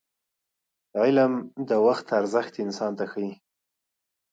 [1.01, 1.33] علم
[1.69, 3.31] د وخت ارزښت انسان ته ښيي.